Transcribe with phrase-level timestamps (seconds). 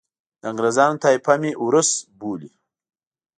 [0.41, 1.89] د انګریزانو طایفه مې اوروس
[2.19, 2.51] بولي.